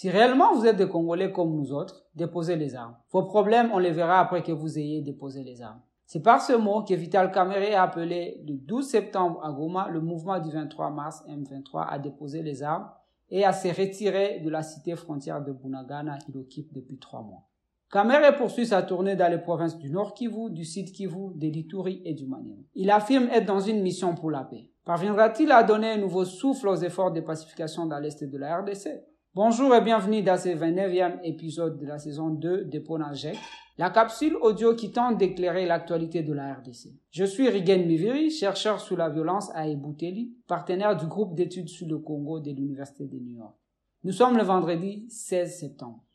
Si 0.00 0.10
réellement 0.10 0.54
vous 0.54 0.64
êtes 0.64 0.76
des 0.76 0.86
Congolais 0.86 1.32
comme 1.32 1.56
nous 1.56 1.72
autres, 1.72 2.06
déposez 2.14 2.54
les 2.54 2.76
armes. 2.76 2.94
Vos 3.10 3.24
problèmes, 3.24 3.70
on 3.74 3.78
les 3.78 3.90
verra 3.90 4.20
après 4.20 4.44
que 4.44 4.52
vous 4.52 4.78
ayez 4.78 5.02
déposé 5.02 5.42
les 5.42 5.60
armes. 5.60 5.80
C'est 6.06 6.22
par 6.22 6.40
ce 6.40 6.52
mot 6.52 6.84
que 6.84 6.94
Vital 6.94 7.32
Kamere 7.32 7.74
a 7.74 7.82
appelé 7.82 8.40
le 8.46 8.58
12 8.58 8.88
septembre 8.88 9.44
à 9.44 9.50
Goma 9.50 9.88
le 9.90 10.00
mouvement 10.00 10.38
du 10.38 10.52
23 10.52 10.90
mars 10.90 11.24
M23 11.28 11.88
à 11.88 11.98
déposer 11.98 12.44
les 12.44 12.62
armes 12.62 12.88
et 13.28 13.44
à 13.44 13.52
se 13.52 13.66
retirer 13.66 14.38
de 14.38 14.48
la 14.48 14.62
cité 14.62 14.94
frontière 14.94 15.42
de 15.42 15.50
Bunagana 15.50 16.18
qu'il 16.18 16.36
occupe 16.36 16.72
depuis 16.72 17.00
trois 17.00 17.22
mois. 17.22 17.48
Kamere 17.90 18.36
poursuit 18.36 18.66
sa 18.66 18.84
tournée 18.84 19.16
dans 19.16 19.28
les 19.28 19.38
provinces 19.38 19.78
du 19.78 19.90
Nord 19.90 20.14
Kivu, 20.14 20.52
du 20.52 20.64
Sud 20.64 20.92
Kivu, 20.92 21.34
de 21.34 21.48
l'Ituri 21.48 22.02
et 22.04 22.14
du 22.14 22.28
Maniema. 22.28 22.62
Il 22.76 22.92
affirme 22.92 23.30
être 23.32 23.46
dans 23.46 23.58
une 23.58 23.82
mission 23.82 24.14
pour 24.14 24.30
la 24.30 24.44
paix. 24.44 24.70
Parviendra-t-il 24.84 25.50
à 25.50 25.64
donner 25.64 25.90
un 25.90 25.98
nouveau 25.98 26.24
souffle 26.24 26.68
aux 26.68 26.76
efforts 26.76 27.10
de 27.10 27.20
pacification 27.20 27.86
dans 27.86 27.98
l'Est 27.98 28.22
de 28.22 28.38
la 28.38 28.58
RDC 28.58 28.86
Bonjour 29.34 29.74
et 29.74 29.82
bienvenue 29.82 30.22
dans 30.22 30.38
ce 30.38 30.48
29e 30.48 31.20
épisode 31.22 31.78
de 31.78 31.86
la 31.86 31.98
saison 31.98 32.30
2 32.30 32.64
de 32.64 32.78
Ponajek, 32.78 33.36
la 33.76 33.90
capsule 33.90 34.34
audio 34.40 34.74
qui 34.74 34.90
tente 34.90 35.18
d'éclairer 35.18 35.66
l'actualité 35.66 36.22
de 36.22 36.32
la 36.32 36.54
RDC. 36.54 36.94
Je 37.10 37.24
suis 37.24 37.46
Rigen 37.46 37.86
Miviri, 37.86 38.30
chercheur 38.30 38.80
sur 38.80 38.96
la 38.96 39.10
violence 39.10 39.50
à 39.54 39.68
Ebouteli, 39.68 40.34
partenaire 40.46 40.96
du 40.96 41.06
groupe 41.06 41.34
d'études 41.34 41.68
sur 41.68 41.86
le 41.86 41.98
Congo 41.98 42.40
de 42.40 42.50
l'Université 42.50 43.06
de 43.06 43.18
New 43.18 43.36
York. 43.36 43.54
Nous 44.02 44.12
sommes 44.12 44.38
le 44.38 44.44
vendredi 44.44 45.04
16 45.10 45.60
septembre. 45.60 46.07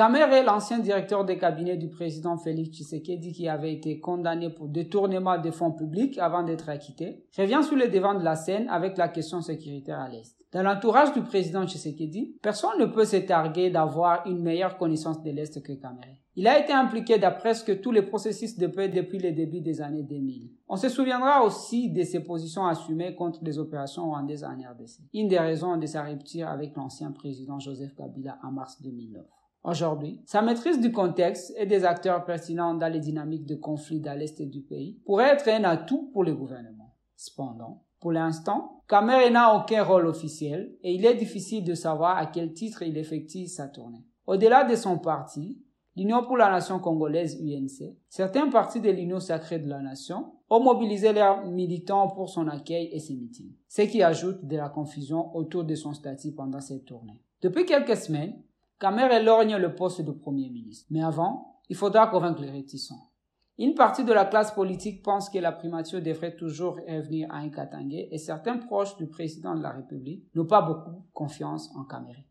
Kamere, 0.00 0.42
l'ancien 0.46 0.78
directeur 0.78 1.26
des 1.26 1.36
cabinets 1.36 1.76
du 1.76 1.90
président 1.90 2.38
Félix 2.38 2.70
Tshisekedi 2.70 3.34
qui 3.34 3.48
avait 3.48 3.74
été 3.74 4.00
condamné 4.00 4.48
pour 4.48 4.66
détournement 4.66 5.36
des 5.36 5.52
fonds 5.52 5.72
publics 5.72 6.16
avant 6.16 6.42
d'être 6.42 6.70
acquitté, 6.70 7.26
revient 7.36 7.60
sur 7.62 7.76
le 7.76 7.86
devant 7.88 8.14
de 8.14 8.24
la 8.24 8.34
scène 8.34 8.66
avec 8.70 8.96
la 8.96 9.08
question 9.08 9.42
sécuritaire 9.42 10.00
à 10.00 10.08
l'Est. 10.08 10.38
Dans 10.52 10.62
l'entourage 10.62 11.12
du 11.12 11.20
président 11.20 11.66
Tshisekedi, 11.66 12.38
personne 12.40 12.80
ne 12.80 12.86
peut 12.86 13.04
se 13.04 13.18
targuer 13.18 13.68
d'avoir 13.68 14.26
une 14.26 14.42
meilleure 14.42 14.78
connaissance 14.78 15.22
de 15.22 15.32
l'Est 15.32 15.62
que 15.62 15.72
Kamere. 15.74 16.16
Il 16.34 16.48
a 16.48 16.58
été 16.58 16.72
impliqué 16.72 17.18
dans 17.18 17.36
presque 17.36 17.82
tous 17.82 17.92
les 17.92 18.00
processus 18.00 18.56
de 18.56 18.68
paix 18.68 18.88
depuis 18.88 19.18
le 19.18 19.32
début 19.32 19.60
des 19.60 19.82
années 19.82 20.04
2000. 20.04 20.48
On 20.66 20.76
se 20.76 20.88
souviendra 20.88 21.44
aussi 21.44 21.90
de 21.90 22.04
ses 22.04 22.24
positions 22.24 22.66
assumées 22.66 23.14
contre 23.14 23.40
les 23.42 23.58
opérations 23.58 24.06
rwandaises 24.06 24.44
en 24.44 24.54
RDC. 24.54 25.02
Une 25.12 25.28
des 25.28 25.38
raisons 25.38 25.76
de 25.76 25.84
sa 25.84 26.04
rupture 26.04 26.48
avec 26.48 26.74
l'ancien 26.74 27.12
président 27.12 27.58
Joseph 27.58 27.94
Kabila 27.94 28.38
en 28.42 28.50
mars 28.50 28.80
2009. 28.80 29.26
Aujourd'hui, 29.62 30.22
sa 30.24 30.40
maîtrise 30.40 30.80
du 30.80 30.90
contexte 30.90 31.52
et 31.58 31.66
des 31.66 31.84
acteurs 31.84 32.24
pertinents 32.24 32.74
dans 32.74 32.90
les 32.90 33.00
dynamiques 33.00 33.44
de 33.44 33.56
conflit 33.56 34.00
dans 34.00 34.18
l'est 34.18 34.40
du 34.40 34.62
pays 34.62 34.98
pourrait 35.04 35.34
être 35.34 35.48
un 35.48 35.64
atout 35.64 36.10
pour 36.12 36.24
le 36.24 36.34
gouvernement. 36.34 36.94
Cependant, 37.14 37.84
pour 38.00 38.12
l'instant, 38.12 38.82
Kamere 38.88 39.30
n'a 39.30 39.54
aucun 39.54 39.84
rôle 39.84 40.06
officiel 40.06 40.74
et 40.82 40.94
il 40.94 41.04
est 41.04 41.14
difficile 41.14 41.62
de 41.62 41.74
savoir 41.74 42.16
à 42.16 42.24
quel 42.24 42.54
titre 42.54 42.82
il 42.82 42.96
effectue 42.96 43.46
sa 43.46 43.68
tournée. 43.68 44.06
Au-delà 44.26 44.64
de 44.64 44.74
son 44.76 44.98
parti, 44.98 45.58
l'Union 45.94 46.24
pour 46.24 46.38
la 46.38 46.50
nation 46.50 46.78
congolaise 46.78 47.38
UNC, 47.38 47.94
certains 48.08 48.48
partis 48.48 48.80
de 48.80 48.90
l'Union 48.90 49.20
sacrée 49.20 49.58
de 49.58 49.68
la 49.68 49.80
nation 49.80 50.32
ont 50.48 50.60
mobilisé 50.60 51.12
leurs 51.12 51.46
militants 51.46 52.08
pour 52.08 52.30
son 52.30 52.48
accueil 52.48 52.88
et 52.92 52.98
ses 52.98 53.14
meetings, 53.14 53.52
ce 53.68 53.82
qui 53.82 54.02
ajoute 54.02 54.46
de 54.46 54.56
la 54.56 54.70
confusion 54.70 55.36
autour 55.36 55.64
de 55.64 55.74
son 55.74 55.92
statut 55.92 56.32
pendant 56.32 56.60
cette 56.60 56.86
tournée. 56.86 57.22
Depuis 57.42 57.66
quelques 57.66 57.96
semaines, 57.96 58.42
Kamere 58.80 59.22
lorgne 59.22 59.56
le 59.56 59.74
poste 59.74 60.00
de 60.00 60.10
Premier 60.10 60.48
ministre. 60.48 60.86
Mais 60.90 61.02
avant, 61.02 61.60
il 61.68 61.76
faudra 61.76 62.06
convaincre 62.06 62.40
les 62.40 62.50
réticents. 62.50 63.10
Une 63.58 63.74
partie 63.74 64.04
de 64.04 64.12
la 64.14 64.24
classe 64.24 64.52
politique 64.52 65.02
pense 65.02 65.28
que 65.28 65.38
la 65.38 65.52
primature 65.52 66.00
devrait 66.00 66.34
toujours 66.34 66.76
revenir 66.88 67.30
à 67.30 67.36
un 67.36 67.50
Katangé 67.50 68.08
et 68.10 68.16
certains 68.16 68.56
proches 68.56 68.96
du 68.96 69.06
président 69.06 69.54
de 69.54 69.62
la 69.62 69.68
République 69.68 70.24
n'ont 70.34 70.46
pas 70.46 70.62
beaucoup 70.62 71.04
confiance 71.12 71.70
en 71.76 71.84
Kamere. 71.84 72.24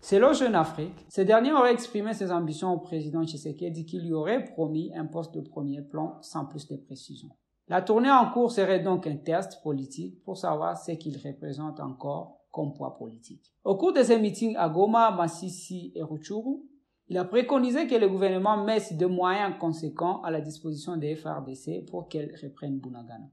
Selon 0.00 0.32
Jeune 0.32 0.56
Afrique, 0.56 1.06
ce 1.08 1.20
dernier 1.20 1.52
aurait 1.52 1.72
exprimé 1.72 2.14
ses 2.14 2.32
ambitions 2.32 2.72
au 2.72 2.78
président 2.80 3.24
Tshisekedi 3.24 3.86
qui 3.86 4.00
lui 4.00 4.12
aurait 4.12 4.42
promis 4.42 4.92
un 4.92 5.06
poste 5.06 5.34
de 5.34 5.40
premier 5.40 5.82
plan 5.82 6.18
sans 6.20 6.46
plus 6.46 6.66
de 6.66 6.76
précision. 6.76 7.28
La 7.68 7.82
tournée 7.82 8.10
en 8.10 8.30
cours 8.30 8.52
serait 8.52 8.80
donc 8.80 9.06
un 9.06 9.16
test 9.16 9.60
politique 9.62 10.22
pour 10.22 10.36
savoir 10.36 10.78
ce 10.78 10.92
qu'il 10.92 11.16
représente 11.18 11.80
encore 11.80 12.38
comme 12.52 12.72
poids 12.72 12.96
politique. 12.96 13.52
Au 13.64 13.76
cours 13.76 13.92
de 13.92 14.02
ses 14.02 14.18
meetings 14.18 14.56
à 14.56 14.68
Goma, 14.68 15.10
Massissi 15.10 15.92
et 15.94 16.02
Rutshuru, 16.02 16.62
il 17.08 17.18
a 17.18 17.24
préconisé 17.24 17.86
que 17.86 17.94
le 17.94 18.08
gouvernement 18.08 18.64
mette 18.64 18.96
de 18.96 19.06
moyens 19.06 19.54
conséquents 19.58 20.22
à 20.22 20.30
la 20.30 20.40
disposition 20.40 20.96
des 20.96 21.16
FRDC 21.16 21.84
pour 21.90 22.08
qu'elle 22.08 22.34
reprenne 22.42 22.78
Bunagana. 22.78 23.28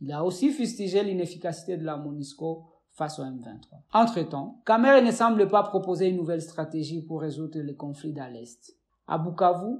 Il 0.00 0.12
a 0.12 0.24
aussi 0.24 0.50
fustigé 0.50 1.02
l'inefficacité 1.02 1.76
de 1.76 1.84
la 1.84 1.96
MONUSCO 1.96 2.64
face 2.92 3.18
au 3.18 3.22
M23. 3.22 3.82
Entre-temps, 3.92 4.60
Kamere 4.64 5.02
ne 5.02 5.12
semble 5.12 5.48
pas 5.48 5.62
proposer 5.64 6.08
une 6.08 6.16
nouvelle 6.16 6.42
stratégie 6.42 7.02
pour 7.02 7.20
résoudre 7.20 7.60
les 7.60 7.76
conflits 7.76 8.12
dans 8.12 8.32
l'Est. 8.32 8.76
À 9.06 9.18
Bukavu, 9.18 9.78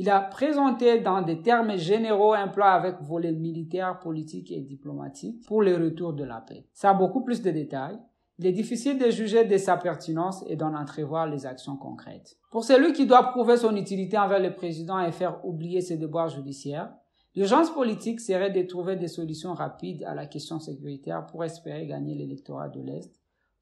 il 0.00 0.08
a 0.08 0.20
présenté 0.20 1.00
dans 1.00 1.22
des 1.22 1.42
termes 1.42 1.76
généraux 1.76 2.32
un 2.32 2.46
plan 2.46 2.66
avec 2.66 3.02
volet 3.02 3.32
militaire, 3.32 3.98
politique 3.98 4.52
et 4.52 4.60
diplomatique 4.60 5.44
pour 5.44 5.60
le 5.60 5.76
retour 5.76 6.12
de 6.12 6.22
la 6.22 6.40
paix. 6.40 6.68
Ça 6.72 6.90
a 6.90 6.94
beaucoup 6.94 7.24
plus 7.24 7.42
de 7.42 7.50
détails. 7.50 7.98
Il 8.38 8.46
est 8.46 8.52
difficile 8.52 8.96
de 8.96 9.10
juger 9.10 9.44
de 9.44 9.56
sa 9.56 9.76
pertinence 9.76 10.44
et 10.46 10.54
d'en 10.54 10.72
entrevoir 10.72 11.26
les 11.26 11.46
actions 11.46 11.76
concrètes. 11.76 12.36
Pour 12.52 12.62
celui 12.62 12.92
qui 12.92 13.06
doit 13.06 13.32
prouver 13.32 13.56
son 13.56 13.74
utilité 13.74 14.16
envers 14.16 14.38
le 14.38 14.54
président 14.54 15.00
et 15.00 15.10
faire 15.10 15.44
oublier 15.44 15.80
ses 15.80 15.96
devoirs 15.96 16.28
judiciaires, 16.28 16.94
l'urgence 17.34 17.70
politique 17.70 18.20
serait 18.20 18.52
de 18.52 18.62
trouver 18.62 18.94
des 18.94 19.08
solutions 19.08 19.52
rapides 19.52 20.04
à 20.04 20.14
la 20.14 20.26
question 20.26 20.60
sécuritaire 20.60 21.26
pour 21.26 21.42
espérer 21.42 21.88
gagner 21.88 22.14
l'électorat 22.14 22.68
de 22.68 22.80
l'Est 22.80 23.17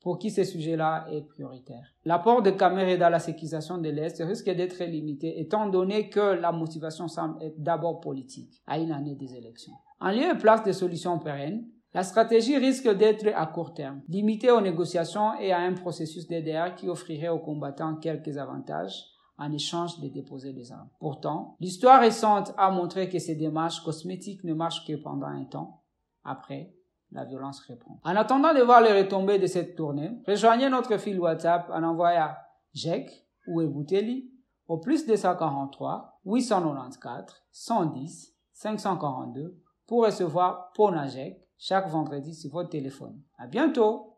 pour 0.06 0.20
qui 0.20 0.30
ce 0.30 0.44
sujet-là 0.44 1.08
est 1.10 1.22
prioritaire. 1.22 1.82
L'apport 2.04 2.40
de 2.40 2.52
Kamere 2.52 2.96
dans 2.96 3.08
la 3.08 3.18
sécurisation 3.18 3.78
de 3.78 3.88
l'Est 3.88 4.22
risque 4.22 4.48
d'être 4.48 4.84
limité 4.84 5.40
étant 5.40 5.68
donné 5.68 6.08
que 6.10 6.20
la 6.20 6.52
motivation 6.52 7.08
semble 7.08 7.42
être 7.42 7.60
d'abord 7.60 7.98
politique 7.98 8.62
à 8.68 8.78
une 8.78 8.92
année 8.92 9.16
des 9.16 9.34
élections. 9.34 9.72
En 9.98 10.12
lieu 10.12 10.30
et 10.32 10.38
place 10.38 10.62
de 10.62 10.70
solutions 10.70 11.18
pérennes, 11.18 11.66
la 11.92 12.04
stratégie 12.04 12.56
risque 12.56 12.88
d'être 12.88 13.26
à 13.34 13.46
court 13.46 13.74
terme, 13.74 14.00
limitée 14.06 14.52
aux 14.52 14.60
négociations 14.60 15.36
et 15.40 15.50
à 15.50 15.58
un 15.58 15.72
processus 15.72 16.28
DDR 16.28 16.76
qui 16.76 16.88
offrirait 16.88 17.30
aux 17.30 17.40
combattants 17.40 17.96
quelques 17.96 18.38
avantages 18.38 19.06
en 19.38 19.50
échange 19.50 19.98
de 19.98 20.06
déposer 20.06 20.52
des 20.52 20.70
armes. 20.70 20.88
Pourtant, 21.00 21.56
l'histoire 21.58 22.00
récente 22.00 22.54
a 22.56 22.70
montré 22.70 23.08
que 23.08 23.18
ces 23.18 23.34
démarches 23.34 23.82
cosmétiques 23.82 24.44
ne 24.44 24.54
marchent 24.54 24.86
que 24.86 24.94
pendant 24.94 25.26
un 25.26 25.46
temps. 25.46 25.82
Après, 26.22 26.75
la 27.12 27.24
violence 27.24 27.60
reprend. 27.68 28.00
En 28.04 28.16
attendant 28.16 28.54
de 28.54 28.60
voir 28.60 28.80
les 28.80 29.02
retombées 29.02 29.38
de 29.38 29.46
cette 29.46 29.76
tournée, 29.76 30.10
rejoignez 30.26 30.68
notre 30.68 30.96
fil 30.98 31.18
WhatsApp 31.18 31.70
en 31.70 31.82
envoyant 31.82 32.30
JEC 32.74 33.10
ou 33.46 33.60
Ebouteli 33.60 34.30
au 34.68 34.78
plus 34.78 35.06
243 35.06 36.20
894 36.24 37.44
110 37.50 38.34
542 38.52 39.60
pour 39.86 40.04
recevoir 40.04 40.72
Ponajek 40.74 41.40
chaque 41.58 41.88
vendredi 41.88 42.34
sur 42.34 42.50
votre 42.50 42.70
téléphone. 42.70 43.20
À 43.38 43.46
bientôt! 43.46 44.14